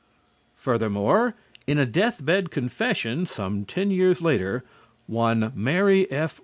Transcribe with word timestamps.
Furthermore, 0.55 1.35
in 1.67 1.77
a 1.77 1.85
death 1.85 2.25
bed 2.25 2.49
confession, 2.49 3.27
some 3.27 3.65
ten 3.65 3.91
years 3.91 4.19
later, 4.19 4.63
one 5.05 5.51
Mary 5.55 6.09
F. 6.11 6.39